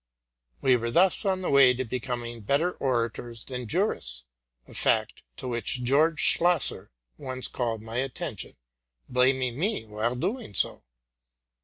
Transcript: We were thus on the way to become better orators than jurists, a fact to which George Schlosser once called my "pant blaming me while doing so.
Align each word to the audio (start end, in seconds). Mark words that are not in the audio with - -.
We 0.61 0.75
were 0.77 0.89
thus 0.89 1.25
on 1.25 1.41
the 1.43 1.51
way 1.51 1.75
to 1.75 1.85
become 1.85 2.39
better 2.39 2.71
orators 2.71 3.45
than 3.45 3.67
jurists, 3.67 4.23
a 4.67 4.73
fact 4.73 5.21
to 5.37 5.47
which 5.47 5.83
George 5.83 6.19
Schlosser 6.19 6.89
once 7.19 7.47
called 7.47 7.83
my 7.83 8.07
"pant 8.07 8.43
blaming 9.07 9.59
me 9.59 9.85
while 9.85 10.15
doing 10.15 10.55
so. 10.55 10.81